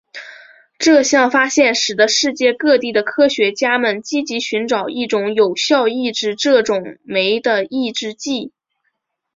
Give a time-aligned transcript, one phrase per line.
[0.79, 8.51] 这项发现使得世界各地的科学家们积极寻找一种有效抑制这种酶的抑制剂。